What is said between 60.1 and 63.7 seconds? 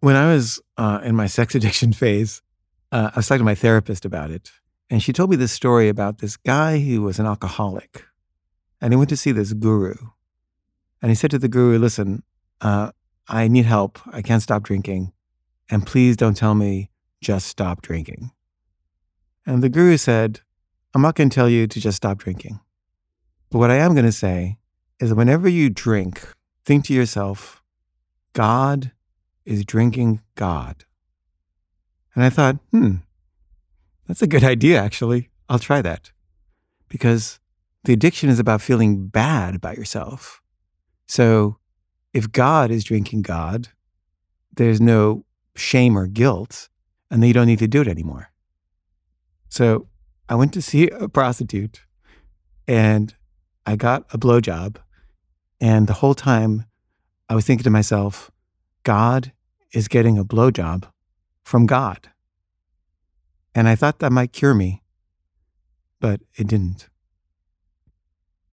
a blowjob from God. And